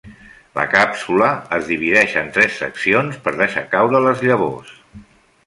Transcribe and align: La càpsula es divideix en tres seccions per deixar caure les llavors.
La 0.59 0.63
càpsula 0.69 1.27
es 1.57 1.69
divideix 1.73 2.15
en 2.23 2.31
tres 2.39 2.57
seccions 2.63 3.21
per 3.27 3.35
deixar 3.43 3.65
caure 3.77 4.03
les 4.09 4.27
llavors. 4.31 4.75